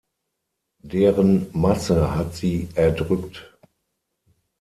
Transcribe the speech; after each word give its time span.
Deren 0.81 1.45
Masse 1.51 2.15
hat 2.15 2.33
sie 2.33 2.67
erdrückt. 2.73 3.53